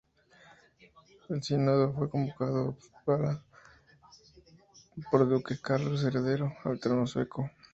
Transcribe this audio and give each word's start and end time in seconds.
El 1.29 1.43
sínodo 1.43 1.93
fue 1.93 2.09
convocado 2.09 2.59
en 2.61 2.67
Upsala 2.69 3.43
por 5.11 5.21
el 5.21 5.29
Duque 5.29 5.61
Carlos, 5.61 6.03
heredero 6.03 6.51
al 6.63 6.79
trono 6.79 7.05
sueco. 7.05 7.51